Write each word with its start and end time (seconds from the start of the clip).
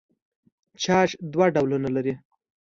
چارج 0.83 1.09
دوه 1.33 1.47
ډولونه 1.55 1.89
لري. 1.95 2.13